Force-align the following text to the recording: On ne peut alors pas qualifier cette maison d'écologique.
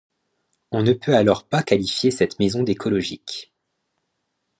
On 0.71 0.81
ne 0.81 0.93
peut 0.93 1.15
alors 1.15 1.43
pas 1.47 1.61
qualifier 1.61 2.09
cette 2.09 2.39
maison 2.39 2.63
d'écologique. 2.63 3.53